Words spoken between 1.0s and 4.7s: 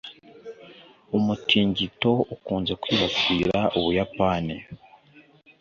umutingito ukunze kwibasira ubuyapani.